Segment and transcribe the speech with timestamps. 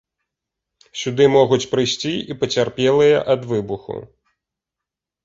[1.01, 3.97] Сюды могуць прыйсці і пацярпелыя ад выбуху.